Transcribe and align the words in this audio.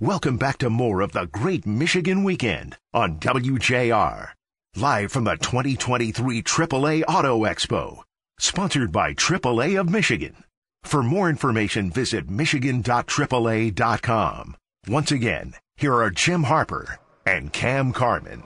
Welcome 0.00 0.36
back 0.36 0.58
to 0.58 0.70
more 0.70 1.00
of 1.00 1.10
the 1.10 1.26
Great 1.26 1.66
Michigan 1.66 2.22
Weekend 2.22 2.76
on 2.94 3.18
WJR. 3.18 4.28
Live 4.76 5.10
from 5.10 5.24
the 5.24 5.34
2023 5.34 6.40
AAA 6.40 7.02
Auto 7.08 7.44
Expo. 7.44 8.04
Sponsored 8.38 8.92
by 8.92 9.12
AAA 9.12 9.80
of 9.80 9.90
Michigan. 9.90 10.44
For 10.84 11.02
more 11.02 11.28
information, 11.28 11.90
visit 11.90 12.30
michigan.aaa.com. 12.30 14.56
Once 14.86 15.10
again, 15.10 15.54
here 15.76 15.94
are 15.94 16.10
Jim 16.10 16.44
Harper 16.44 17.00
and 17.26 17.52
Kam 17.52 17.92
Carmen. 17.92 18.44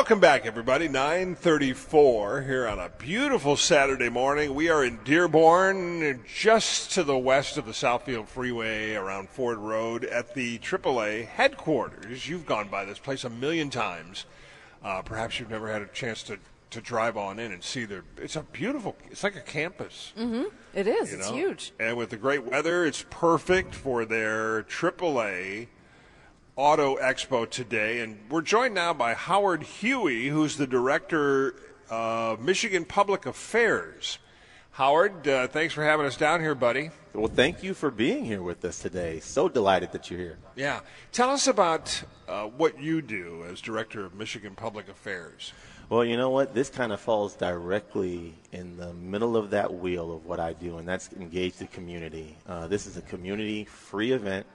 Welcome 0.00 0.18
back, 0.18 0.46
everybody. 0.46 0.88
934 0.88 2.40
here 2.40 2.66
on 2.66 2.78
a 2.78 2.88
beautiful 2.88 3.54
Saturday 3.54 4.08
morning. 4.08 4.54
We 4.54 4.70
are 4.70 4.82
in 4.82 4.98
Dearborn, 5.04 6.24
just 6.26 6.92
to 6.92 7.04
the 7.04 7.18
west 7.18 7.58
of 7.58 7.66
the 7.66 7.72
Southfield 7.72 8.26
Freeway 8.26 8.94
around 8.94 9.28
Ford 9.28 9.58
Road 9.58 10.06
at 10.06 10.32
the 10.32 10.58
AAA 10.60 11.26
headquarters. 11.26 12.26
You've 12.26 12.46
gone 12.46 12.68
by 12.68 12.86
this 12.86 12.98
place 12.98 13.24
a 13.24 13.30
million 13.30 13.68
times. 13.68 14.24
Uh, 14.82 15.02
perhaps 15.02 15.38
you've 15.38 15.50
never 15.50 15.70
had 15.70 15.82
a 15.82 15.86
chance 15.88 16.22
to, 16.22 16.38
to 16.70 16.80
drive 16.80 17.18
on 17.18 17.38
in 17.38 17.52
and 17.52 17.62
see 17.62 17.84
their. 17.84 18.02
It's 18.16 18.36
a 18.36 18.42
beautiful. 18.42 18.96
It's 19.10 19.22
like 19.22 19.36
a 19.36 19.42
campus. 19.42 20.14
Mm-hmm. 20.18 20.44
It 20.72 20.86
is. 20.86 21.12
you 21.12 21.18
It's 21.18 21.28
huge. 21.28 21.72
And 21.78 21.98
with 21.98 22.08
the 22.08 22.16
great 22.16 22.44
weather, 22.44 22.86
it's 22.86 23.04
perfect 23.10 23.74
for 23.74 24.06
their 24.06 24.62
AAA 24.62 25.68
Auto 26.60 26.96
Expo 26.96 27.48
today. 27.48 28.00
And 28.00 28.18
we're 28.28 28.42
joined 28.42 28.74
now 28.74 28.92
by 28.92 29.14
Howard 29.14 29.62
Hughey, 29.62 30.28
who's 30.28 30.58
the 30.58 30.66
director 30.66 31.54
of 31.88 32.38
Michigan 32.42 32.84
Public 32.84 33.24
Affairs. 33.24 34.18
Howard, 34.72 35.26
uh, 35.26 35.48
thanks 35.48 35.72
for 35.72 35.82
having 35.82 36.04
us 36.04 36.18
down 36.18 36.40
here, 36.40 36.54
buddy. 36.54 36.90
Well, 37.14 37.28
thank 37.28 37.62
you 37.62 37.72
for 37.72 37.90
being 37.90 38.26
here 38.26 38.42
with 38.42 38.62
us 38.66 38.78
today. 38.78 39.20
So 39.20 39.48
delighted 39.48 39.92
that 39.92 40.10
you're 40.10 40.20
here. 40.20 40.38
Yeah. 40.54 40.80
Tell 41.12 41.30
us 41.30 41.46
about 41.46 42.02
uh, 42.28 42.44
what 42.44 42.78
you 42.78 43.00
do 43.00 43.46
as 43.50 43.62
director 43.62 44.04
of 44.04 44.14
Michigan 44.14 44.54
Public 44.54 44.90
Affairs. 44.90 45.54
Well, 45.88 46.04
you 46.04 46.18
know 46.18 46.28
what? 46.28 46.54
This 46.54 46.68
kind 46.68 46.92
of 46.92 47.00
falls 47.00 47.34
directly 47.36 48.34
in 48.52 48.76
the 48.76 48.92
middle 48.92 49.34
of 49.34 49.48
that 49.50 49.72
wheel 49.72 50.12
of 50.12 50.26
what 50.26 50.38
I 50.38 50.52
do, 50.52 50.76
and 50.76 50.86
that's 50.86 51.10
engage 51.14 51.54
the 51.54 51.68
community. 51.68 52.36
Uh, 52.46 52.66
this 52.66 52.86
is 52.86 52.98
a 52.98 53.02
community 53.02 53.64
free 53.64 54.12
event. 54.12 54.46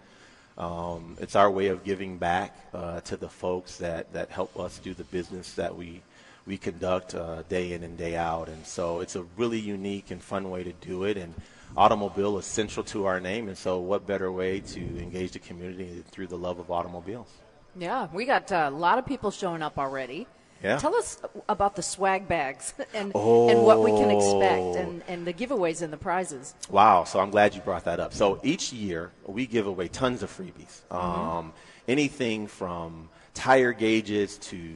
Um, 0.57 1.17
it's 1.19 1.35
our 1.35 1.51
way 1.51 1.67
of 1.67 1.83
giving 1.83 2.17
back 2.17 2.55
uh, 2.73 3.01
to 3.01 3.17
the 3.17 3.27
folks 3.27 3.77
that, 3.77 4.13
that 4.13 4.29
help 4.29 4.57
us 4.57 4.79
do 4.79 4.93
the 4.93 5.03
business 5.05 5.53
that 5.53 5.75
we 5.75 6.01
we 6.45 6.57
conduct 6.57 7.15
uh, 7.15 7.41
day 7.49 7.73
in 7.73 7.83
and 7.83 7.97
day 7.97 8.15
out. 8.15 8.49
And 8.49 8.65
so 8.65 8.99
it's 8.99 9.15
a 9.15 9.23
really 9.35 9.59
unique 9.59 10.11
and 10.11 10.21
fun 10.21 10.49
way 10.49 10.63
to 10.63 10.73
do 10.73 11.03
it. 11.05 11.17
And 11.17 11.33
automobile 11.75 12.37
is 12.37 12.45
central 12.45 12.83
to 12.85 13.05
our 13.05 13.19
name. 13.19 13.47
And 13.47 13.57
so 13.57 13.79
what 13.79 14.05
better 14.05 14.31
way 14.31 14.59
to 14.59 14.79
engage 14.79 15.31
the 15.31 15.39
community 15.39 16.03
through 16.11 16.27
the 16.27 16.37
love 16.37 16.59
of 16.59 16.69
automobiles? 16.69 17.29
Yeah, 17.77 18.07
we 18.13 18.25
got 18.25 18.51
uh, 18.51 18.69
a 18.71 18.75
lot 18.75 18.99
of 18.99 19.05
people 19.05 19.31
showing 19.31 19.61
up 19.61 19.77
already. 19.77 20.27
Yeah. 20.63 20.77
Tell 20.77 20.95
us 20.95 21.19
about 21.47 21.75
the 21.75 21.83
swag 21.83 22.27
bags 22.27 22.73
and 22.93 23.13
and 23.15 23.63
what 23.63 23.81
we 23.83 23.91
can 23.91 24.09
expect 24.09 24.61
Oh. 24.61 24.75
and, 24.75 25.03
and 25.07 25.27
the 25.27 25.33
giveaways 25.33 25.81
and 25.81 25.91
the 25.93 25.97
prizes. 25.97 26.55
Wow, 26.69 27.03
so 27.03 27.19
I'm 27.19 27.29
glad 27.29 27.53
you 27.53 27.61
brought 27.61 27.85
that 27.85 27.99
up. 27.99 28.13
So 28.13 28.39
each 28.43 28.73
year 28.73 29.11
we 29.25 29.45
give 29.45 29.67
away 29.67 29.87
tons 29.89 30.23
of 30.23 30.35
freebies. 30.35 30.81
Um, 30.91 31.53
anything 31.87 32.47
from 32.47 33.09
tire 33.33 33.73
gauges 33.73 34.37
to 34.39 34.73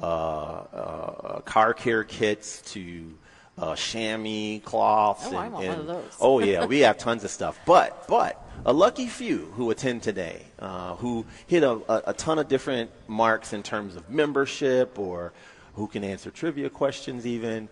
uh, 0.00 0.04
uh, 0.06 1.40
car 1.42 1.74
care 1.74 2.02
kits 2.04 2.62
to 2.72 3.12
uh, 3.58 3.74
chamois 3.74 4.60
cloths. 4.64 5.26
Oh, 5.26 5.36
I 5.36 5.46
and, 5.46 5.54
and- 5.56 5.80
of 5.80 5.86
those. 5.86 6.16
oh 6.20 6.40
yeah, 6.40 6.64
we 6.64 6.80
have 6.80 6.98
tons 7.06 7.24
of 7.24 7.30
stuff. 7.30 7.58
But 7.66 8.06
but 8.08 8.42
a 8.64 8.72
lucky 8.72 9.06
few 9.06 9.52
who 9.56 9.70
attend 9.70 10.02
today, 10.02 10.42
uh, 10.58 10.94
who 10.96 11.26
hit 11.46 11.62
a, 11.62 11.70
a, 11.88 12.02
a 12.08 12.12
ton 12.14 12.38
of 12.38 12.48
different 12.48 12.90
marks 13.08 13.52
in 13.52 13.62
terms 13.62 13.96
of 13.96 14.08
membership 14.08 14.98
or 14.98 15.32
who 15.74 15.86
can 15.86 16.04
answer 16.04 16.30
trivia 16.30 16.70
questions 16.70 17.26
even. 17.26 17.68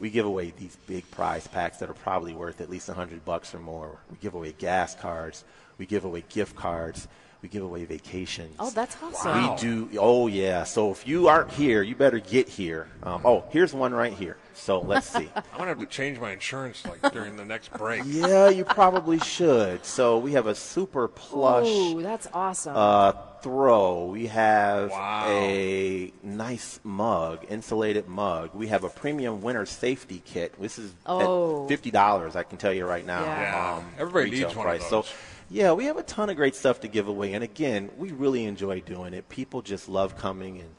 We 0.00 0.10
give 0.10 0.26
away 0.26 0.52
these 0.56 0.76
big 0.86 1.10
prize 1.10 1.48
packs 1.48 1.78
that 1.78 1.90
are 1.90 1.94
probably 1.94 2.32
worth 2.32 2.60
at 2.60 2.70
least 2.70 2.86
100 2.86 3.24
bucks 3.24 3.52
or 3.52 3.58
more. 3.58 3.98
We 4.08 4.16
give 4.20 4.34
away 4.34 4.52
gas 4.56 4.94
cards. 4.94 5.44
We 5.76 5.86
give 5.86 6.04
away 6.04 6.22
gift 6.28 6.54
cards. 6.54 7.08
We 7.40 7.48
give 7.48 7.62
away 7.62 7.84
vacations. 7.84 8.56
Oh, 8.58 8.70
that's 8.70 8.96
awesome. 9.00 9.30
Wow. 9.30 9.54
We 9.54 9.60
do. 9.60 9.88
Oh, 10.00 10.26
yeah. 10.26 10.64
So 10.64 10.90
if 10.90 11.06
you 11.06 11.28
aren't 11.28 11.52
here, 11.52 11.82
you 11.82 11.94
better 11.94 12.18
get 12.18 12.48
here. 12.48 12.88
Um, 13.04 13.22
oh, 13.24 13.44
here's 13.50 13.72
one 13.72 13.94
right 13.94 14.12
here. 14.12 14.36
So 14.54 14.80
let's 14.80 15.08
see. 15.08 15.30
I'm 15.36 15.42
going 15.56 15.62
to 15.62 15.66
have 15.66 15.78
to 15.78 15.86
change 15.86 16.18
my 16.18 16.32
insurance 16.32 16.82
like 16.84 17.12
during 17.12 17.36
the 17.36 17.44
next 17.44 17.72
break. 17.74 18.02
yeah, 18.06 18.48
you 18.48 18.64
probably 18.64 19.20
should. 19.20 19.84
So 19.84 20.18
we 20.18 20.32
have 20.32 20.48
a 20.48 20.54
super 20.56 21.06
plush 21.06 21.68
Ooh, 21.68 22.02
that's 22.02 22.26
awesome. 22.34 22.74
uh, 22.76 23.12
throw. 23.40 24.06
We 24.06 24.26
have 24.26 24.90
Wow. 24.90 25.26
a 25.28 26.12
nice 26.24 26.80
mug, 26.82 27.46
insulated 27.48 28.08
mug. 28.08 28.50
We 28.52 28.66
have 28.66 28.82
a 28.82 28.88
premium 28.88 29.42
winter 29.42 29.64
safety 29.64 30.22
kit. 30.26 30.60
This 30.60 30.76
is 30.76 30.92
Oh. 31.06 31.62
at 31.62 31.68
fifty 31.68 31.92
dollars. 31.92 32.34
I 32.34 32.42
can 32.42 32.58
tell 32.58 32.72
you 32.72 32.84
right 32.84 33.06
now. 33.06 33.22
Yeah. 33.22 33.40
Yeah. 33.40 33.82
Everybody 33.96 34.30
retail 34.32 34.48
needs 34.48 34.56
one 34.56 34.66
of 34.66 34.70
price. 34.80 34.90
those. 34.90 35.06
So, 35.06 35.14
yeah, 35.50 35.72
we 35.72 35.86
have 35.86 35.96
a 35.96 36.02
ton 36.02 36.30
of 36.30 36.36
great 36.36 36.54
stuff 36.54 36.80
to 36.80 36.88
give 36.88 37.08
away, 37.08 37.32
and 37.32 37.42
again, 37.42 37.90
we 37.96 38.12
really 38.12 38.44
enjoy 38.44 38.80
doing 38.80 39.14
it. 39.14 39.28
People 39.28 39.62
just 39.62 39.88
love 39.88 40.16
coming 40.16 40.60
and 40.60 40.74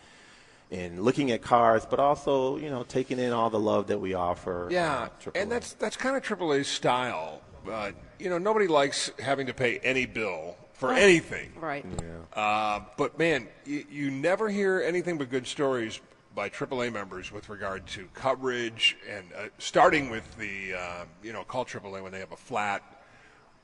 and 0.72 1.03
looking 1.03 1.31
at 1.31 1.41
cars, 1.41 1.85
but 1.90 2.00
also 2.00 2.57
you 2.57 2.69
know 2.69 2.84
taking 2.84 3.19
in 3.19 3.34
all 3.34 3.50
the 3.50 3.59
love 3.59 3.88
that 3.88 4.00
we 4.00 4.13
offer. 4.13 4.68
Yeah, 4.72 5.09
uh, 5.25 5.31
and 5.35 5.52
that's 5.52 5.74
that's 5.74 5.97
kind 5.97 6.16
of 6.16 6.24
AAA's 6.24 6.68
style. 6.68 7.41
Uh, 7.69 7.91
you 8.19 8.30
know, 8.30 8.38
nobody 8.38 8.68
likes 8.68 9.12
having 9.19 9.47
to 9.47 9.53
pay 9.53 9.80
any 9.80 10.06
bill 10.06 10.56
for 10.74 10.94
anything. 10.94 11.51
right. 11.59 11.86
Uh, 12.34 12.81
but 12.97 13.18
man, 13.19 13.47
you, 13.66 13.86
you 13.91 14.12
never 14.12 14.50
hear 14.50 14.81
anything 14.81 15.18
but 15.18 15.30
good 15.30 15.46
stories 15.46 16.00
by 16.36 16.50
AAA 16.50 16.94
members 16.94 17.31
with 17.31 17.50
regard 17.50 17.86
to 17.88 18.07
coverage, 18.13 18.97
and 19.09 19.25
uh, 19.36 19.47
starting 19.57 20.09
with 20.09 20.38
the 20.38 20.75
uh, 20.75 21.06
you 21.24 21.34
know 21.34 21.44
call 21.44 21.66
AAA 21.66 22.01
when 22.03 22.12
they 22.12 22.19
have 22.19 22.31
a 22.31 22.38
flat 22.38 22.99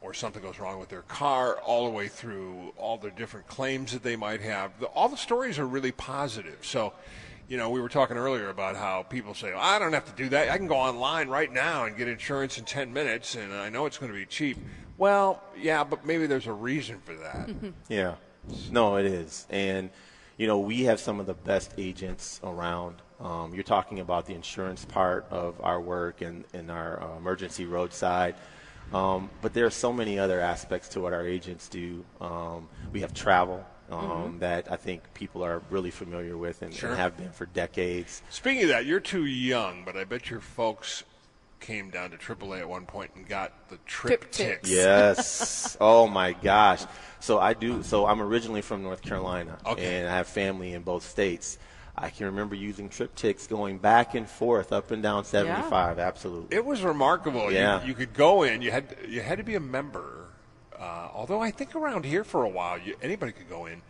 or 0.02 0.14
something 0.14 0.42
goes 0.42 0.60
wrong 0.60 0.80
with 0.80 0.90
their 0.90 1.02
car, 1.04 1.56
all 1.60 1.86
the 1.86 1.92
way 1.92 2.08
through 2.08 2.74
all 2.78 2.98
the 2.98 3.12
different 3.12 3.48
claims 3.48 3.92
that 3.94 4.04
they 4.04 4.16
might 4.16 4.42
have. 4.42 4.80
The, 4.80 4.88
all 4.88 5.10
the 5.10 5.18
stories 5.18 5.60
are 5.60 5.68
really 5.68 5.92
positive. 5.92 6.60
So. 6.62 6.94
You 7.48 7.58
know, 7.58 7.70
we 7.70 7.80
were 7.80 7.90
talking 7.90 8.18
earlier 8.18 8.50
about 8.50 8.76
how 8.76 9.04
people 9.04 9.36
say, 9.36 9.54
I 9.54 9.78
don't 9.78 9.94
have 9.94 10.06
to 10.06 10.16
do 10.16 10.30
that. 10.30 10.50
I 10.50 10.58
can 10.58 10.66
go 10.66 10.78
online 10.78 11.30
right 11.30 11.54
now 11.54 11.86
and 11.86 11.96
get 11.96 12.08
insurance 12.08 12.58
in 12.58 12.66
10 12.66 12.92
minutes, 12.92 13.36
and 13.36 13.54
I 13.54 13.70
know 13.70 13.86
it's 13.86 14.00
going 14.00 14.12
to 14.12 14.18
be 14.18 14.26
cheap. 14.26 14.58
Well, 14.98 15.44
yeah, 15.56 15.84
but 15.84 16.06
maybe 16.06 16.26
there's 16.26 16.48
a 16.48 16.54
reason 16.54 17.00
for 17.04 17.14
that. 17.16 17.50
Yeah. 17.88 18.16
No, 18.72 18.96
it 18.98 19.06
is. 19.06 19.48
And, 19.50 19.90
you 20.38 20.48
know, 20.48 20.60
we 20.60 20.84
have 20.84 21.00
some 21.00 21.20
of 21.20 21.26
the 21.26 21.34
best 21.34 21.74
agents 21.78 22.40
around. 22.44 22.96
Um, 23.20 23.54
you're 23.54 23.64
talking 23.64 24.00
about 24.00 24.26
the 24.26 24.34
insurance 24.34 24.86
part 24.86 25.26
of 25.30 25.60
our 25.62 25.80
work 25.82 26.22
and, 26.22 26.46
and 26.54 26.70
our 26.70 27.02
uh, 27.02 27.18
emergency 27.18 27.66
roadside. 27.66 28.36
Um, 28.94 29.30
but 29.42 29.54
there 29.54 29.66
are 29.66 29.70
so 29.72 29.92
many 29.92 30.18
other 30.20 30.40
aspects 30.40 30.90
to 30.90 31.02
what 31.02 31.12
our 31.14 31.26
agents 31.26 31.68
do. 31.68 32.06
Um, 32.22 32.70
we 32.94 33.02
have 33.02 33.14
travel 33.14 33.66
um, 33.90 34.38
that 34.40 34.72
I 34.72 34.78
think 34.78 35.02
people 35.14 35.44
are 35.44 35.62
really 35.70 35.92
familiar 35.92 36.38
with 36.38 36.62
and, 36.62 36.74
Sure. 36.74 36.90
and 36.92 36.98
have 37.00 37.18
been 37.18 37.32
for 37.32 37.46
decades. 37.48 38.22
Speaking 38.30 38.64
of 38.64 38.70
that, 38.70 38.86
you're 38.86 39.00
too 39.00 39.26
young, 39.26 39.84
but 39.86 39.96
I 39.98 40.04
bet 40.06 40.30
your 40.30 40.40
folks 40.40 41.04
came 41.60 41.90
down 41.90 42.12
to 42.12 42.18
AAA 42.18 42.60
at 42.60 42.70
one 42.70 42.86
point 42.86 43.12
and 43.16 43.28
got 43.28 43.70
the 43.70 43.78
trip 43.86 44.26
TripTiks. 44.32 44.32
ticks. 44.32 44.70
Yes. 44.70 45.78
oh 45.82 46.08
my 46.08 46.34
gosh. 46.34 46.84
So 47.20 47.40
I 47.40 47.54
do. 47.54 47.82
So 47.82 48.06
I'm 48.06 48.22
originally 48.22 48.62
from 48.62 48.84
North 48.84 49.02
Carolina, 49.02 49.58
Okay. 49.66 50.00
and 50.00 50.08
I 50.08 50.16
have 50.18 50.28
family 50.28 50.74
in 50.74 50.84
both 50.84 51.04
states. 51.08 51.58
I 51.98 52.10
can 52.10 52.26
remember 52.26 52.56
using 52.56 52.90
TripTiks 52.90 53.48
going 53.48 53.78
back 53.78 54.16
and 54.16 54.30
forth 54.30 54.74
up 54.74 54.92
and 54.92 55.02
down 55.02 55.24
75. 55.24 55.98
Absolutely. 55.98 56.56
It 56.56 56.66
was 56.66 56.82
remarkable. 56.82 57.52
Yeah. 57.52 57.82
You, 57.82 57.90
you 57.90 57.94
could 57.94 58.14
go 58.14 58.44
in. 58.44 58.62
You 58.62 58.72
had 58.72 58.96
you 59.08 59.22
had 59.22 59.38
to 59.38 59.44
be 59.44 59.56
a 59.56 59.60
member. 59.60 60.26
Uh, 60.78 61.10
although 61.14 61.40
I 61.42 61.52
think 61.52 61.74
around 61.74 62.04
here 62.04 62.26
for 62.26 62.44
a 62.44 62.50
while, 62.50 62.78
you, 62.78 62.96
anybody 63.02 63.32
could 63.32 63.50
go 63.50 63.66
in, 63.66 63.82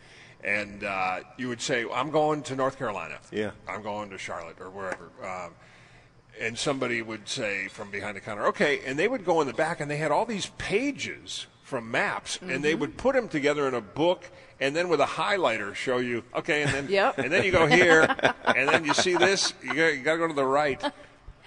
and 0.43 0.83
uh, 0.83 1.21
you 1.37 1.47
would 1.47 1.61
say, 1.61 1.83
"I'm 1.91 2.11
going 2.11 2.43
to 2.43 2.55
North 2.55 2.77
Carolina. 2.77 3.17
Yeah. 3.31 3.51
I'm 3.67 3.81
going 3.81 4.11
to 4.11 4.17
Charlotte 4.19 4.57
or 4.59 4.69
wherever." 4.69 5.09
Um, 5.23 5.53
and 6.39 6.57
somebody 6.57 7.01
would 7.01 7.27
say 7.27 7.69
from 7.69 7.89
behind 7.89 8.17
the 8.17 8.21
counter, 8.21 8.45
"Okay," 8.47 8.81
and 8.85 8.99
they 8.99 9.07
would 9.07 9.25
go 9.25 9.41
in 9.41 9.47
the 9.47 9.53
back, 9.53 9.79
and 9.79 9.89
they 9.89 9.97
had 9.97 10.11
all 10.11 10.25
these 10.25 10.47
pages 10.59 11.47
from 11.65 11.89
maps, 11.89 12.37
and 12.41 12.63
they 12.63 12.71
mm-hmm. 12.71 12.81
would 12.81 12.97
put 12.97 13.15
them 13.15 13.27
together 13.27 13.67
in 13.67 13.73
a 13.73 13.81
book. 13.81 14.29
And 14.61 14.73
then 14.73 14.87
with 14.87 15.01
a 15.01 15.05
highlighter, 15.05 15.75
show 15.75 15.97
you 15.97 16.23
okay, 16.33 16.61
and 16.63 16.71
then 16.71 16.87
Yep. 16.87 17.17
and 17.17 17.31
then 17.33 17.43
you 17.43 17.51
go 17.51 17.65
here, 17.65 18.03
and 18.45 18.69
then 18.69 18.85
you 18.85 18.93
see 18.93 19.15
this. 19.15 19.53
You 19.61 19.73
got, 19.73 19.87
you 19.87 20.01
got 20.01 20.13
to 20.13 20.17
go 20.19 20.27
to 20.27 20.33
the 20.33 20.45
right. 20.45 20.81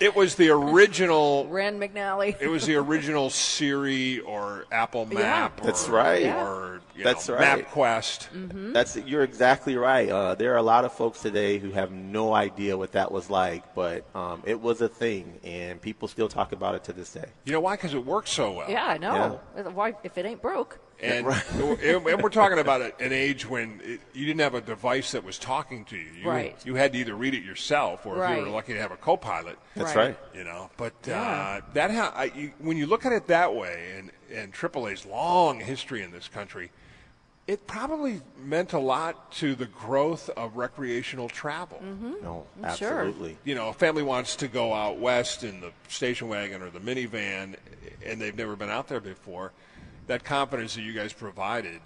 It 0.01 0.15
was 0.15 0.35
the 0.35 0.51
original 0.51 1.47
Rand 1.49 1.81
McNally. 1.81 2.37
it 2.41 2.49
was 2.49 2.67
the 2.67 2.77
original 2.77 3.31
Siri 3.31 4.21
or 4.21 4.67
Apple 4.71 5.07
Map. 5.07 5.61
That's 5.63 5.89
or, 5.89 5.93
right. 5.93 6.27
Or 6.27 6.81
you 6.88 6.88
That's 7.05 7.29
know, 7.29 7.35
right. 7.37 7.67
MapQuest. 7.67 8.29
Mm-hmm. 8.31 8.73
That's 8.73 8.97
you're 8.97 9.23
exactly 9.23 9.77
right. 9.77 10.09
Uh, 10.09 10.35
there 10.35 10.53
are 10.55 10.59
a 10.59 10.63
lot 10.63 10.85
of 10.85 10.93
folks 10.93 11.21
today 11.23 11.59
who 11.59 11.71
have 11.73 11.91
no 11.93 12.35
idea 12.35 12.77
what 12.77 12.93
that 12.93 13.13
was 13.13 13.31
like, 13.31 13.75
but 13.75 14.05
um, 14.15 14.43
it 14.47 14.61
was 14.61 14.81
a 14.81 14.89
thing, 14.89 15.39
and 15.45 15.81
people 15.81 16.09
still 16.09 16.29
talk 16.29 16.53
about 16.53 16.75
it 16.75 16.85
to 16.85 16.93
this 16.93 17.13
day. 17.13 17.27
You 17.45 17.53
know 17.53 17.61
why? 17.61 17.77
Because 17.77 17.95
it 17.95 18.05
works 18.05 18.31
so 18.31 18.53
well. 18.53 18.71
yeah, 18.71 18.87
I 18.87 18.99
know. 18.99 19.41
Why? 19.73 19.95
If 20.03 20.19
it 20.19 20.27
ain't 20.27 20.43
broke. 20.43 20.79
And, 21.01 21.29
and 21.53 22.23
we're 22.23 22.29
talking 22.29 22.59
about 22.59 22.81
an 23.01 23.13
age 23.13 23.49
when 23.49 23.81
it, 23.85 24.01
you 24.15 24.27
didn't 24.27 24.41
have 24.41 24.55
a 24.55 24.61
device 24.61 25.13
that 25.13 25.23
was 25.23 25.39
talking 25.39 25.85
to 25.87 25.97
you. 25.97 26.11
you. 26.23 26.29
Right. 26.29 26.57
You 26.67 26.75
had 26.75 26.93
to 26.95 26.99
either 26.99 27.15
read 27.15 27.35
it 27.35 27.45
yourself, 27.45 28.05
or 28.05 28.25
if 28.25 28.37
you 28.37 28.43
were 28.45 28.49
lucky 28.51 28.73
to 28.75 28.81
have 28.81 28.91
a 28.91 28.97
co-pilot. 28.97 29.59
That's 29.77 29.95
Right. 29.95 30.09
right. 30.09 30.19
You 30.35 30.43
know, 30.43 30.71
but 30.77 30.95
Yeah. 31.07 31.21
uh, 31.23 31.61
that 31.75 31.93
ha- 31.93 32.13
I, 32.17 32.25
you, 32.35 32.53
when 32.59 32.77
you 32.77 32.87
look 32.87 33.07
at 33.07 33.13
it 33.13 33.29
that 33.29 33.55
way, 33.55 33.93
and 33.97 34.11
and 34.35 34.53
AAA's 34.53 35.07
long 35.07 35.61
history 35.61 36.03
in 36.03 36.11
this 36.11 36.29
country, 36.29 36.71
it 37.49 37.67
probably 37.67 38.21
meant 38.45 38.75
a 38.75 38.79
lot 38.79 39.33
to 39.33 39.55
the 39.55 39.65
growth 39.65 40.29
of 40.37 40.59
recreational 40.59 41.31
travel. 41.31 41.81
Mm-hmm. 41.83 42.23
No, 42.23 42.47
Sure. 42.77 43.01
absolutely. 43.01 43.39
You 43.43 43.55
know, 43.55 43.71
a 43.71 43.73
family 43.73 44.03
wants 44.03 44.37
to 44.37 44.49
go 44.49 44.75
out 44.75 44.99
west 44.99 45.45
in 45.45 45.63
the 45.63 45.73
station 45.89 46.29
wagon 46.29 46.61
or 46.61 46.69
the 46.69 46.79
minivan, 46.79 47.57
and 48.05 48.21
they've 48.21 48.37
never 48.37 48.55
been 48.55 48.69
out 48.69 48.87
there 48.87 49.01
before. 49.01 49.53
That 50.09 50.25
confidence 50.25 50.75
that 50.75 50.83
you 50.83 50.93
guys 50.93 51.15
provided 51.15 51.81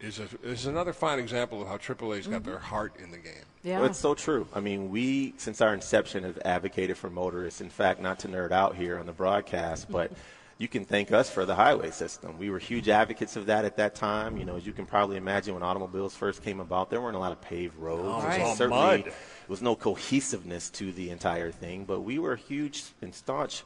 is 0.00 0.18
a, 0.18 0.26
is 0.42 0.66
another 0.66 0.92
fine 0.92 1.20
example 1.20 1.62
of 1.62 1.68
how 1.68 1.76
AAA's 1.76 2.26
got 2.26 2.42
mm-hmm. 2.42 2.50
their 2.50 2.58
heart 2.58 2.94
in 3.00 3.12
the 3.12 3.18
game. 3.18 3.34
Yeah. 3.62 3.78
Well, 3.78 3.90
it's 3.90 3.98
so 4.00 4.14
true. 4.14 4.48
I 4.52 4.58
mean, 4.58 4.90
we, 4.90 5.34
since 5.36 5.60
our 5.60 5.74
inception, 5.74 6.24
have 6.24 6.38
advocated 6.44 6.96
for 6.96 7.08
motorists. 7.08 7.60
In 7.60 7.70
fact, 7.70 8.00
not 8.00 8.18
to 8.20 8.28
nerd 8.28 8.50
out 8.50 8.74
here 8.74 8.98
on 8.98 9.06
the 9.06 9.12
broadcast, 9.12 9.88
but 9.90 10.10
you 10.58 10.66
can 10.66 10.84
thank 10.84 11.12
us 11.12 11.30
for 11.30 11.44
the 11.44 11.54
highway 11.54 11.92
system. 11.92 12.36
We 12.36 12.50
were 12.50 12.58
huge 12.58 12.88
advocates 12.88 13.36
of 13.36 13.46
that 13.46 13.64
at 13.64 13.76
that 13.76 13.94
time. 13.94 14.36
You 14.36 14.44
know, 14.44 14.56
as 14.56 14.66
you 14.66 14.72
can 14.72 14.86
probably 14.86 15.16
imagine, 15.16 15.54
when 15.54 15.62
automobiles 15.62 16.16
first 16.16 16.42
came 16.42 16.58
about, 16.58 16.90
there 16.90 17.00
weren't 17.00 17.14
a 17.14 17.20
lot 17.20 17.30
of 17.30 17.40
paved 17.40 17.76
roads. 17.76 18.24
Oh, 18.24 18.28
it 18.28 18.40
all 18.40 18.56
certainly, 18.56 18.80
mud. 18.80 19.04
There 19.04 19.12
was 19.46 19.62
no 19.62 19.76
cohesiveness 19.76 20.68
to 20.70 20.90
the 20.90 21.10
entire 21.10 21.52
thing, 21.52 21.84
but 21.84 22.00
we 22.00 22.18
were 22.18 22.34
huge 22.34 22.82
and 23.00 23.14
staunch 23.14 23.62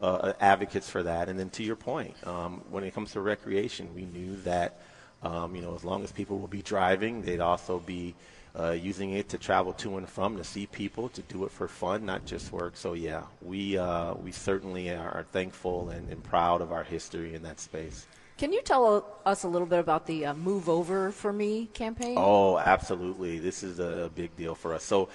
uh, 0.00 0.32
advocates 0.38 0.88
for 0.88 1.02
that. 1.02 1.28
And 1.28 1.36
then 1.36 1.50
to 1.50 1.64
your 1.64 1.74
point, 1.74 2.14
um, 2.24 2.62
when 2.70 2.84
it 2.84 2.94
comes 2.94 3.12
to 3.12 3.20
recreation, 3.20 3.92
we 3.92 4.04
knew 4.04 4.36
that 4.42 4.80
um, 5.24 5.56
you 5.56 5.62
know 5.62 5.74
as 5.74 5.82
long 5.82 6.04
as 6.04 6.12
people 6.12 6.38
will 6.38 6.46
be 6.46 6.62
driving, 6.62 7.22
they'd 7.22 7.40
also 7.40 7.80
be 7.80 8.14
uh, 8.58 8.72
using 8.72 9.12
it 9.12 9.28
to 9.28 9.38
travel 9.38 9.72
to 9.74 9.96
and 9.96 10.08
from, 10.08 10.36
to 10.36 10.44
see 10.44 10.66
people, 10.66 11.08
to 11.10 11.22
do 11.22 11.44
it 11.44 11.50
for 11.50 11.68
fun, 11.68 12.04
not 12.04 12.24
just 12.24 12.52
work. 12.52 12.76
So 12.76 12.94
yeah, 12.94 13.22
we 13.40 13.78
uh, 13.78 14.14
we 14.14 14.32
certainly 14.32 14.90
are, 14.90 15.10
are 15.10 15.26
thankful 15.30 15.90
and, 15.90 16.08
and 16.10 16.22
proud 16.22 16.60
of 16.60 16.72
our 16.72 16.84
history 16.84 17.34
in 17.34 17.42
that 17.42 17.60
space. 17.60 18.06
Can 18.36 18.52
you 18.52 18.62
tell 18.62 19.04
us 19.26 19.42
a 19.42 19.48
little 19.48 19.66
bit 19.66 19.80
about 19.80 20.06
the 20.06 20.26
uh, 20.26 20.34
Move 20.34 20.68
Over 20.68 21.10
for 21.10 21.32
Me 21.32 21.66
campaign? 21.74 22.14
Oh, 22.16 22.56
absolutely. 22.56 23.40
This 23.40 23.64
is 23.64 23.80
a, 23.80 24.04
a 24.04 24.08
big 24.08 24.36
deal 24.36 24.54
for 24.54 24.74
us. 24.74 24.84
So, 24.84 25.08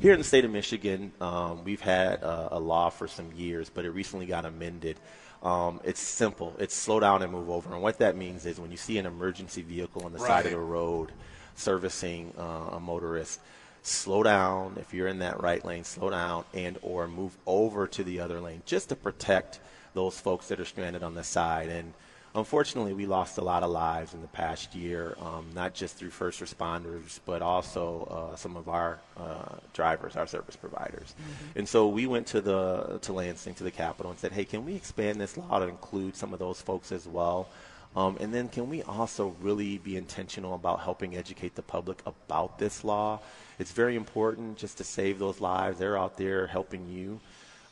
here 0.00 0.12
in 0.12 0.18
the 0.18 0.24
state 0.24 0.44
of 0.44 0.50
Michigan, 0.50 1.12
um, 1.20 1.62
we've 1.62 1.80
had 1.80 2.24
uh, 2.24 2.48
a 2.50 2.58
law 2.58 2.90
for 2.90 3.06
some 3.06 3.30
years, 3.36 3.70
but 3.70 3.84
it 3.84 3.90
recently 3.90 4.26
got 4.26 4.44
amended. 4.44 4.98
Um, 5.44 5.80
it's 5.84 6.00
simple. 6.00 6.56
It's 6.58 6.74
slow 6.74 6.98
down 6.98 7.22
and 7.22 7.30
move 7.30 7.50
over. 7.50 7.72
And 7.72 7.82
what 7.82 7.98
that 7.98 8.16
means 8.16 8.46
is 8.46 8.58
when 8.58 8.72
you 8.72 8.76
see 8.76 8.98
an 8.98 9.06
emergency 9.06 9.62
vehicle 9.62 10.04
on 10.04 10.12
the 10.12 10.18
side 10.18 10.46
of 10.46 10.52
the 10.52 10.58
road 10.58 11.12
servicing 11.56 12.32
uh, 12.38 12.76
a 12.76 12.80
motorist, 12.80 13.40
slow 13.82 14.22
down. 14.22 14.76
If 14.80 14.92
you're 14.92 15.08
in 15.08 15.20
that 15.20 15.42
right 15.42 15.64
lane, 15.64 15.84
slow 15.84 16.10
down 16.10 16.44
and 16.54 16.78
or 16.82 17.08
move 17.08 17.36
over 17.46 17.86
to 17.88 18.04
the 18.04 18.20
other 18.20 18.40
lane 18.40 18.62
just 18.66 18.88
to 18.90 18.96
protect 18.96 19.60
those 19.94 20.18
folks 20.18 20.48
that 20.48 20.60
are 20.60 20.64
stranded 20.64 21.02
on 21.02 21.14
the 21.14 21.24
side. 21.24 21.68
And 21.68 21.92
unfortunately, 22.34 22.92
we 22.92 23.06
lost 23.06 23.38
a 23.38 23.42
lot 23.42 23.62
of 23.62 23.70
lives 23.70 24.12
in 24.12 24.20
the 24.20 24.28
past 24.28 24.74
year, 24.74 25.16
um, 25.20 25.46
not 25.54 25.72
just 25.72 25.96
through 25.96 26.10
first 26.10 26.40
responders, 26.40 27.20
but 27.24 27.42
also 27.42 28.32
uh, 28.32 28.36
some 28.36 28.56
of 28.56 28.68
our 28.68 28.98
uh, 29.16 29.56
drivers, 29.72 30.16
our 30.16 30.26
service 30.26 30.56
providers. 30.56 31.14
And 31.54 31.68
so 31.68 31.88
we 31.88 32.06
went 32.06 32.26
to 32.28 32.40
the 32.40 32.98
to 33.02 33.12
Lansing, 33.12 33.54
to 33.54 33.64
the 33.64 33.70
Capitol, 33.70 34.10
and 34.10 34.20
said, 34.20 34.32
"Hey, 34.32 34.44
can 34.44 34.64
we 34.66 34.74
expand 34.74 35.20
this 35.20 35.36
law 35.36 35.58
to 35.58 35.66
include 35.66 36.16
some 36.16 36.32
of 36.32 36.38
those 36.38 36.60
folks 36.60 36.92
as 36.92 37.08
well?" 37.08 37.48
Um, 37.96 38.18
and 38.20 38.32
then, 38.32 38.48
can 38.48 38.68
we 38.68 38.82
also 38.82 39.34
really 39.40 39.78
be 39.78 39.96
intentional 39.96 40.54
about 40.54 40.80
helping 40.80 41.16
educate 41.16 41.54
the 41.54 41.62
public 41.62 42.02
about 42.04 42.58
this 42.58 42.84
law? 42.84 43.20
It's 43.58 43.72
very 43.72 43.96
important 43.96 44.58
just 44.58 44.76
to 44.78 44.84
save 44.84 45.18
those 45.18 45.40
lives. 45.40 45.78
They're 45.78 45.96
out 45.96 46.18
there 46.18 46.46
helping 46.46 46.88
you. 46.90 47.20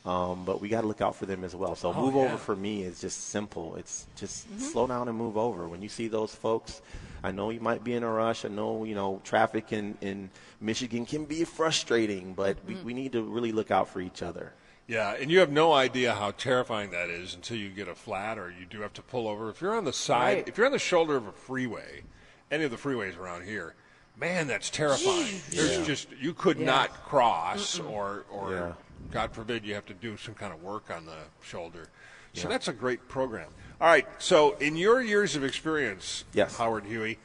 Um, 0.03 0.45
but 0.45 0.61
we 0.61 0.69
got 0.69 0.81
to 0.81 0.87
look 0.87 1.01
out 1.01 1.15
for 1.15 1.25
them 1.25 1.43
as 1.43 1.55
well. 1.55 1.75
So 1.75 1.91
move 1.91 2.13
yeah. 2.13 2.21
over 2.21 2.37
for 2.37 2.55
me 2.55 2.83
is 2.83 3.01
just 3.01 3.29
simple. 3.29 3.75
It's 3.75 4.05
just 4.15 4.45
slow 4.59 4.85
down 4.85 5.07
and 5.07 5.17
move 5.17 5.35
over. 5.35 5.67
When 5.67 5.81
you 5.81 5.89
see 5.89 6.07
those 6.07 6.33
folks, 6.33 6.81
I 7.23 7.31
know 7.31 7.49
you 7.49 7.59
might 7.59 7.83
be 7.83 7.93
in 7.93 8.03
a 8.03 8.09
rush. 8.09 8.45
I 8.45 8.49
know 8.49 8.83
you 8.83 8.93
know 8.93 9.19
traffic 9.23 9.73
in, 9.73 9.97
in 10.01 10.29
Michigan 10.61 11.07
can 11.07 11.25
be 11.25 11.43
frustrating, 11.43 12.33
but 12.33 12.57
we, 12.67 12.75
we 12.75 12.93
need 12.93 13.13
to 13.13 13.23
really 13.23 13.51
look 13.51 13.71
out 13.71 13.89
for 13.89 13.99
each 13.99 14.21
other. 14.21 14.53
Yeah, 14.87 15.15
and 15.19 15.31
you 15.31 15.39
have 15.39 15.51
no 15.51 15.73
idea 15.73 16.13
how 16.13 16.31
terrifying 16.31 16.91
that 16.91 17.09
is 17.09 17.33
until 17.33 17.57
you 17.57 17.69
get 17.69 17.87
a 17.87 17.95
flat 17.95 18.37
or 18.37 18.51
you 18.51 18.65
do 18.67 18.81
have 18.81 18.93
to 18.93 19.01
pull 19.01 19.27
over. 19.27 19.49
If 19.49 19.59
you're 19.61 19.75
on 19.75 19.85
the 19.85 19.93
side, 19.93 20.37
Right. 20.37 20.47
if 20.47 20.57
you're 20.57 20.67
on 20.67 20.71
the 20.71 20.79
shoulder 20.79 21.15
of 21.15 21.25
a 21.25 21.31
freeway, 21.31 22.03
any 22.51 22.63
of 22.65 22.71
the 22.71 22.77
freeways 22.77 23.17
around 23.17 23.45
here, 23.45 23.73
man, 24.15 24.45
that's 24.47 24.69
terrifying. 24.69 25.41
There's 25.49 25.85
just 25.87 26.09
you 26.11 26.33
could 26.35 26.59
Yeah. 26.59 26.65
not 26.67 27.05
cross, 27.05 27.79
or 27.79 28.25
or 28.29 28.51
Yeah. 28.51 28.73
God 29.11 29.33
forbid 29.33 29.65
you 29.65 29.73
have 29.73 29.85
to 29.87 29.93
do 29.93 30.17
some 30.17 30.35
kind 30.35 30.53
of 30.53 30.61
work 30.61 30.91
on 30.91 31.05
the 31.05 31.17
shoulder. 31.41 31.89
So 32.33 32.47
that's 32.49 32.67
a 32.67 32.73
great 32.73 33.07
program. 33.07 33.49
All 33.79 33.87
right, 33.87 34.05
so 34.19 34.55
in 34.57 34.75
your 34.77 35.01
years 35.01 35.35
of 35.35 35.43
experience, 35.43 36.25
Yes. 36.33 36.57
Howard 36.57 36.83
Hughey, 36.85 37.17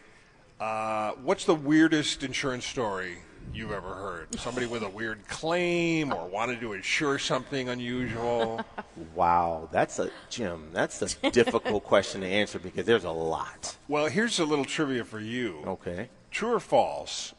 uh, 0.61 1.13
what's 1.23 1.45
the 1.45 1.55
weirdest 1.55 2.23
insurance 2.23 2.65
story 2.65 3.19
you've 3.53 3.73
ever 3.73 3.95
heard? 3.95 4.39
Somebody 4.39 4.67
with 4.67 4.83
a 4.83 4.89
weird 4.89 5.27
claim 5.29 6.13
or 6.13 6.27
wanted 6.27 6.61
to 6.61 6.73
insure 6.73 7.19
something 7.19 7.69
unusual? 7.69 8.65
Wow, 9.15 9.69
that's 9.73 9.99
a 9.99 10.11
Jim. 10.29 10.69
That's 10.73 11.01
a 11.23 11.31
difficult 11.31 11.85
question 11.85 12.21
to 12.21 12.27
answer 12.27 12.59
because 12.59 12.85
there's 12.85 13.05
a 13.05 13.11
lot. 13.11 13.77
well, 13.89 14.07
here's 14.07 14.39
a 14.39 14.45
little 14.45 14.65
trivia 14.65 15.05
for 15.05 15.21
you. 15.21 15.63
Okay. 15.67 16.11
True 16.31 16.55
or 16.55 16.61
false? 16.61 17.33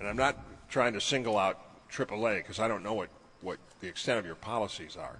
And 0.00 0.08
I'm 0.08 0.16
not 0.16 0.36
trying 0.68 0.92
to 0.94 1.00
single 1.00 1.38
out 1.38 1.60
AAA 1.92 2.38
because 2.38 2.58
I 2.58 2.66
don't 2.66 2.82
know 2.82 2.94
what, 2.94 3.08
what 3.40 3.58
the 3.80 3.86
extent 3.88 4.18
of 4.18 4.26
your 4.26 4.34
policies 4.34 4.96
are. 4.96 5.16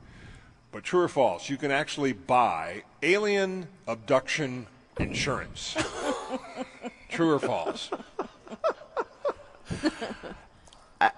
But 0.73 0.83
true 0.83 1.03
or 1.03 1.09
false, 1.09 1.49
you 1.49 1.57
can 1.57 1.71
actually 1.71 2.13
buy 2.13 2.83
alien 3.03 3.69
abduction 3.87 4.67
insurance. 4.99 5.77
true 7.11 7.31
or 7.33 7.39
false? 7.39 7.91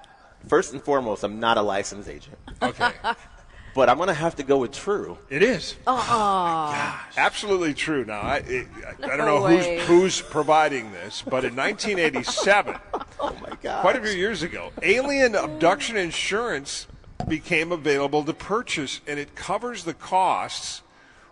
First 0.48 0.72
and 0.72 0.82
foremost, 0.82 1.22
I'm 1.22 1.38
not 1.38 1.56
a 1.56 1.62
licensed 1.62 2.08
agent, 2.08 2.36
Okay. 2.60 2.90
but 3.76 3.88
I'm 3.88 3.96
going 3.96 4.08
to 4.08 4.14
have 4.14 4.34
to 4.36 4.42
go 4.42 4.58
with 4.58 4.72
true. 4.72 5.16
It 5.30 5.40
is. 5.42 5.76
Uh-uh. 5.86 6.98
Absolutely 7.16 7.74
true. 7.74 8.04
Now, 8.04 8.20
I, 8.22 8.36
it, 8.38 8.66
I 9.00 9.06
don't 9.06 9.18
No 9.18 9.26
know 9.38 9.42
way. 9.44 9.78
who's, 9.78 9.86
who's 9.86 10.20
providing 10.20 10.90
this, 10.90 11.22
but 11.22 11.44
in 11.44 11.54
1987, 11.54 12.76
Oh 13.20 13.36
my 13.40 13.56
God. 13.62 13.82
quite 13.82 13.94
a 13.96 14.00
few 14.02 14.10
years 14.10 14.42
ago, 14.42 14.72
alien 14.82 15.36
abduction 15.36 15.96
insurance 15.96 16.88
became 17.28 17.70
available 17.70 18.24
to 18.24 18.32
purchase, 18.34 19.00
and 19.06 19.20
it 19.20 19.36
covers 19.36 19.84
the 19.84 19.94
costs 19.94 20.82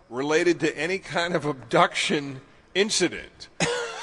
related 0.09 0.61
to 0.61 0.77
any 0.77 0.99
kind 0.99 1.35
of 1.35 1.43
abduction 1.45 2.39
incident. 2.73 3.49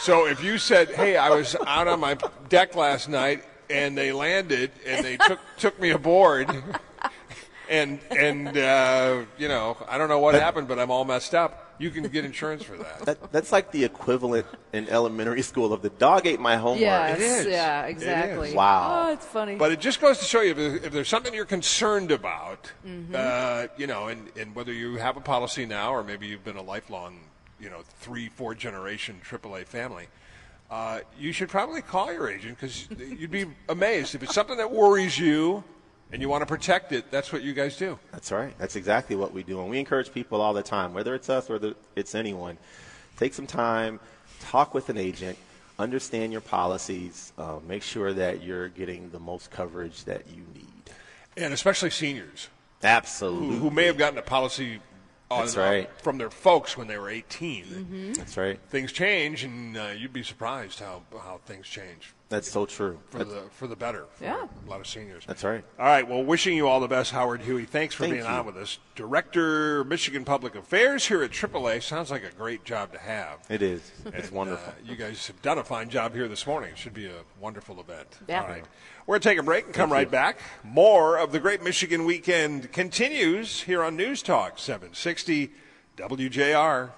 So 0.00 0.26
if 0.26 0.42
you 0.42 0.58
said, 0.58 0.90
"Hey, 0.90 1.16
I 1.16 1.30
was 1.30 1.56
out 1.66 1.88
on 1.88 2.00
my 2.00 2.16
deck 2.48 2.74
last 2.76 3.08
night, 3.08 3.44
and 3.68 3.96
they 3.96 4.12
landed, 4.12 4.70
and 4.86 5.04
they 5.04 5.16
took 5.16 5.40
took 5.58 5.78
me 5.80 5.90
aboard," 5.90 6.48
and 7.68 7.98
and 8.10 8.56
uh, 8.56 9.22
you 9.38 9.48
know, 9.48 9.76
I 9.88 9.98
don't 9.98 10.08
know 10.08 10.20
what 10.20 10.34
happened, 10.34 10.68
but 10.68 10.78
I'm 10.78 10.90
all 10.90 11.04
messed 11.04 11.34
up. 11.34 11.64
You 11.80 11.90
can 11.90 12.02
get 12.08 12.24
insurance 12.24 12.64
for 12.64 12.76
that. 12.76 12.98
That, 13.06 13.30
that's 13.32 13.52
like 13.52 13.70
the 13.70 13.84
equivalent 13.84 14.46
in 14.72 14.88
elementary 14.88 15.42
school 15.42 15.72
of 15.72 15.80
the 15.80 15.90
dog 15.90 16.26
ate 16.26 16.40
my 16.40 16.56
homework. 16.56 16.80
Yeah, 16.80 17.12
it's- 17.14 17.46
yeah, 17.46 17.86
It 17.86 17.90
exactly. 17.90 18.48
is. 18.48 18.54
Wow. 18.56 19.06
Oh, 19.06 19.12
it's 19.12 19.24
funny. 19.24 19.54
But 19.54 19.70
it 19.70 19.78
just 19.78 20.00
goes 20.00 20.18
to 20.18 20.24
show 20.24 20.40
you 20.40 20.56
if, 20.56 20.86
if 20.86 20.92
there's 20.92 21.06
something 21.08 21.32
you're 21.32 21.44
concerned 21.44 22.10
about, 22.10 22.72
uh, 23.14 23.68
you 23.76 23.86
know, 23.86 24.08
and, 24.08 24.28
and 24.36 24.56
whether 24.56 24.72
you 24.72 24.96
have 24.96 25.16
a 25.16 25.20
policy 25.20 25.66
now 25.66 25.92
or 25.94 26.02
maybe 26.02 26.26
you've 26.26 26.42
been 26.42 26.56
a 26.56 26.62
lifelong, 26.62 27.20
you 27.60 27.70
know, 27.70 27.80
three, 28.00 28.28
four 28.28 28.54
generation 28.54 29.20
AAA 29.24 29.64
family, 29.66 30.08
uh, 30.70 31.00
you 31.18 31.32
should 31.32 31.48
probably 31.48 31.80
call 31.80 32.12
your 32.12 32.28
agent 32.30 32.58
because 32.58 32.88
you'd 32.98 33.30
be 33.30 33.46
amazed. 33.68 34.14
If 34.14 34.22
it's 34.22 34.34
something 34.34 34.58
that 34.58 34.70
worries 34.70 35.18
you 35.18 35.64
and 36.12 36.20
you 36.20 36.28
want 36.28 36.42
to 36.42 36.46
protect 36.46 36.92
it, 36.92 37.10
that's 37.10 37.32
what 37.32 37.42
you 37.42 37.54
guys 37.54 37.76
do. 37.76 37.98
That's 38.12 38.30
right. 38.30 38.54
That's 38.58 38.76
exactly 38.76 39.16
what 39.16 39.32
we 39.32 39.42
do. 39.42 39.60
And 39.60 39.70
we 39.70 39.78
encourage 39.78 40.12
people 40.12 40.40
all 40.40 40.52
the 40.52 40.62
time, 40.62 40.92
whether 40.92 41.14
it's 41.14 41.30
us 41.30 41.48
or 41.48 41.74
it's 41.96 42.14
anyone, 42.14 42.58
take 43.16 43.32
some 43.34 43.46
time, 43.46 43.98
talk 44.40 44.74
with 44.74 44.90
an 44.90 44.98
agent, 44.98 45.38
understand 45.78 46.32
your 46.32 46.40
policies, 46.40 47.32
uh, 47.38 47.58
make 47.66 47.82
sure 47.82 48.12
that 48.12 48.42
you're 48.42 48.68
getting 48.68 49.10
the 49.10 49.20
most 49.20 49.50
coverage 49.50 50.04
that 50.04 50.26
you 50.28 50.42
need. 50.54 50.92
And 51.36 51.54
especially 51.54 51.90
seniors 51.90 52.48
Absolutely. 52.82 53.48
who, 53.48 53.56
who 53.56 53.70
may 53.70 53.86
have 53.86 53.96
gotten 53.96 54.18
a 54.18 54.22
policy 54.22 54.80
on, 55.30 55.40
That's 55.40 55.56
right. 55.56 55.90
from 56.02 56.18
their 56.18 56.30
folks 56.30 56.76
when 56.76 56.86
they 56.88 56.96
were 56.98 57.10
18. 57.10 57.64
Mm-hmm. 57.64 58.12
That's 58.14 58.36
right. 58.36 58.58
things 58.70 58.92
change, 58.92 59.44
and 59.44 59.76
uh, 59.76 59.88
you'd 59.96 60.12
be 60.12 60.22
surprised 60.22 60.80
how 60.80 61.02
how 61.12 61.40
things 61.44 61.66
change. 61.66 62.14
That's 62.30 62.50
so 62.50 62.66
true. 62.66 62.98
for 63.08 63.18
That's, 63.18 63.30
the 63.30 63.40
for 63.52 63.66
the 63.66 63.74
better. 63.76 64.04
For 64.16 64.24
Yeah. 64.24 64.44
a 64.66 64.68
lot 64.70 64.80
of 64.80 64.86
seniors. 64.86 65.24
that's 65.26 65.44
right. 65.44 65.64
All 65.78 65.86
right. 65.86 66.06
Well, 66.06 66.22
wishing 66.22 66.54
you 66.54 66.68
all 66.68 66.78
the 66.78 66.86
best, 66.88 67.10
Howard 67.12 67.40
Hughey. 67.40 67.66
Thanks 67.66 67.94
for 67.94 68.02
Thank 68.02 68.14
being 68.16 68.24
you. 68.26 68.30
on 68.30 68.44
with 68.44 68.56
us. 68.58 68.78
Director, 68.94 69.82
Michigan 69.84 70.26
Public 70.26 70.54
Affairs 70.54 71.06
here 71.06 71.22
at 71.22 71.30
AAA. 71.32 71.80
Sounds 71.82 72.10
like 72.10 72.24
a 72.24 72.30
great 72.30 72.64
job 72.64 72.92
to 72.92 72.98
have. 72.98 73.38
It 73.48 73.62
is. 73.62 73.80
It's 74.04 74.28
And, 74.28 74.36
wonderful. 74.36 74.68
Uh, 74.72 74.74
you 74.90 74.94
guys 74.96 75.26
have 75.28 75.40
done 75.40 75.56
a 75.56 75.64
fine 75.64 75.88
job 75.88 76.12
here 76.14 76.28
this 76.28 76.46
morning. 76.46 76.72
It 76.72 76.78
should 76.78 76.92
be 76.94 77.06
a 77.06 77.22
wonderful 77.40 77.80
event. 77.80 78.18
Yeah. 78.28 78.42
All 78.42 78.48
right. 78.48 78.64
We're 79.06 79.14
going 79.14 79.20
to 79.22 79.28
take 79.30 79.38
a 79.38 79.42
break 79.42 79.64
and 79.64 79.72
come 79.74 79.90
right 79.90 80.10
back. 80.10 80.38
More 80.62 81.16
of 81.16 81.32
the 81.32 81.40
Great 81.40 81.62
Michigan 81.62 82.04
Weekend 82.04 82.72
continues 82.72 83.62
here 83.62 83.82
on 83.82 83.96
News 83.96 84.20
Talk 84.22 84.58
760 84.58 85.50
WJR. 85.96 86.90